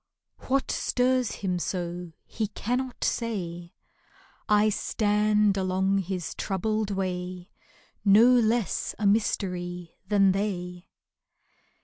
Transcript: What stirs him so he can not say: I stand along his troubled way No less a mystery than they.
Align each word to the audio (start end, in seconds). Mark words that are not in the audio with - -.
What 0.47 0.71
stirs 0.71 1.31
him 1.45 1.59
so 1.59 2.13
he 2.25 2.47
can 2.47 2.79
not 2.79 3.03
say: 3.03 3.75
I 4.49 4.69
stand 4.69 5.57
along 5.57 5.99
his 5.99 6.33
troubled 6.33 6.89
way 6.89 7.51
No 8.03 8.25
less 8.25 8.95
a 8.97 9.05
mystery 9.05 9.99
than 10.07 10.31
they. 10.31 10.87